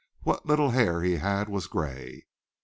What 0.23 0.47
little 0.47 0.71
hair 0.71 1.03
he 1.03 1.17
had 1.17 1.47
was 1.47 1.67
gray. 1.67 2.25